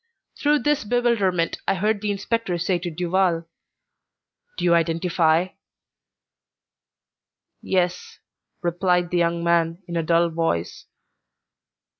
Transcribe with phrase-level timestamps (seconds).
[0.35, 3.45] Through this bewilderment I heard the inspector say to Duval,
[4.57, 5.49] "Do you identify?"
[7.61, 8.17] "Yes,"
[8.63, 10.87] replied the young man in a dull voice.